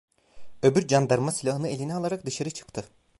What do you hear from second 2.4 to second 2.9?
çıktı.